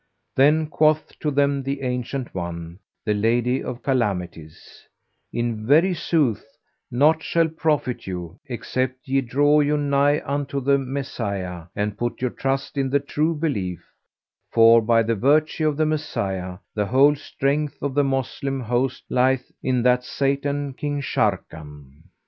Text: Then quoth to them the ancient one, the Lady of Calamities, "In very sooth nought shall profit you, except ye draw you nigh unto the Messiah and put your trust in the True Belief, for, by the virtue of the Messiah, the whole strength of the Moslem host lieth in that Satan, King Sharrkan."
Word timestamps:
Then 0.35 0.65
quoth 0.65 1.19
to 1.19 1.29
them 1.29 1.61
the 1.61 1.81
ancient 1.83 2.33
one, 2.33 2.79
the 3.05 3.13
Lady 3.13 3.63
of 3.63 3.83
Calamities, 3.83 4.87
"In 5.31 5.67
very 5.67 5.93
sooth 5.93 6.43
nought 6.89 7.21
shall 7.21 7.47
profit 7.47 8.07
you, 8.07 8.39
except 8.47 9.07
ye 9.07 9.21
draw 9.21 9.59
you 9.59 9.77
nigh 9.77 10.19
unto 10.25 10.59
the 10.59 10.79
Messiah 10.79 11.65
and 11.75 11.99
put 11.99 12.19
your 12.19 12.31
trust 12.31 12.77
in 12.79 12.89
the 12.89 12.99
True 12.99 13.35
Belief, 13.35 13.85
for, 14.51 14.81
by 14.81 15.03
the 15.03 15.13
virtue 15.13 15.67
of 15.69 15.77
the 15.77 15.85
Messiah, 15.85 16.57
the 16.73 16.87
whole 16.87 17.15
strength 17.15 17.79
of 17.83 17.93
the 17.93 18.03
Moslem 18.03 18.59
host 18.59 19.03
lieth 19.07 19.51
in 19.61 19.83
that 19.83 20.03
Satan, 20.03 20.73
King 20.73 20.99
Sharrkan." 20.99 22.05